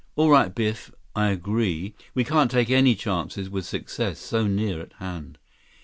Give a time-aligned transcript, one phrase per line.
[0.15, 0.91] "All right, Biff.
[1.15, 1.93] I agree.
[2.15, 5.37] We can't take any chances with success so near at hand."